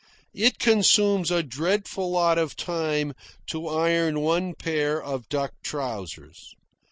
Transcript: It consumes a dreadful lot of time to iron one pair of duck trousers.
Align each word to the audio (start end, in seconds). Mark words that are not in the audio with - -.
It 0.33 0.57
consumes 0.57 1.29
a 1.29 1.43
dreadful 1.43 2.09
lot 2.09 2.39
of 2.39 2.55
time 2.55 3.13
to 3.45 3.67
iron 3.67 4.21
one 4.21 4.55
pair 4.55 4.99
of 4.99 5.29
duck 5.29 5.53
trousers. 5.61 6.55